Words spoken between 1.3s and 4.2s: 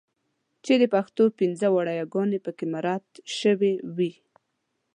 پنځه واړه یګانې پکې مراعات شوې وي.